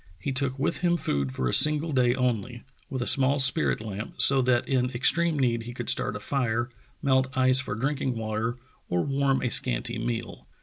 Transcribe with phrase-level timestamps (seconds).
[0.19, 4.19] He took with him food for a single day only, with a small spirit lamp
[4.19, 6.69] so that in extreme need he could start a fire,
[7.03, 8.55] melt ice for drinking water,
[8.89, 10.47] or warm a scanty meal.